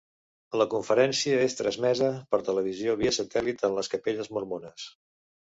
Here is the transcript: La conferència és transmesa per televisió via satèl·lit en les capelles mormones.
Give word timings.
La 0.59 0.65
conferència 0.69 1.43
és 1.47 1.55
transmesa 1.59 2.07
per 2.33 2.41
televisió 2.49 2.97
via 3.03 3.13
satèl·lit 3.19 3.63
en 3.71 3.77
les 3.77 3.93
capelles 3.95 4.33
mormones. 4.41 4.91